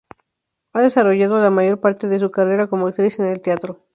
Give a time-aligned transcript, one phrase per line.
[0.73, 3.85] Ha desarrollado la mayor parte de su carrera como actriz en el teatro.